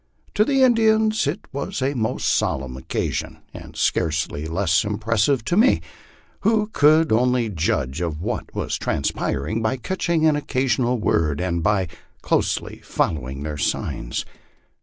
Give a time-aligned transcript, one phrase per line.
[0.33, 5.79] To the Indians it was a most solemn occasion, and scarcely less impressive to me,
[6.39, 11.87] who could only judge of what was transpiring by catching an occasional word, and by
[12.23, 14.25] closely following their signs.